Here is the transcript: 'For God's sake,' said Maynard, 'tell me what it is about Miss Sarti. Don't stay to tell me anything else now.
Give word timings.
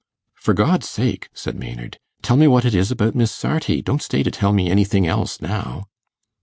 'For 0.33 0.55
God's 0.55 0.89
sake,' 0.89 1.29
said 1.31 1.59
Maynard, 1.59 1.99
'tell 2.23 2.35
me 2.35 2.47
what 2.47 2.65
it 2.65 2.73
is 2.73 2.89
about 2.89 3.13
Miss 3.13 3.31
Sarti. 3.31 3.83
Don't 3.83 4.01
stay 4.01 4.23
to 4.23 4.31
tell 4.31 4.51
me 4.51 4.67
anything 4.67 5.05
else 5.05 5.39
now. 5.39 5.83